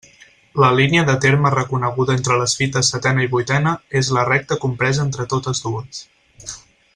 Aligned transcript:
La 0.61 0.69
línia 0.77 1.03
de 1.09 1.13
terme 1.25 1.51
reconeguda 1.55 2.15
entre 2.19 2.37
les 2.43 2.55
fites 2.61 2.89
setena 2.95 3.25
i 3.27 3.29
vuitena 3.35 3.75
és 4.01 4.11
la 4.19 4.25
recta 4.31 4.59
compresa 4.65 5.05
entre 5.09 5.29
totes 5.35 5.63
dues. 5.69 6.05